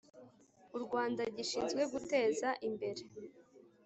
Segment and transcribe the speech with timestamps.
[0.75, 3.01] u Rwanda gishinzwe guteza imbere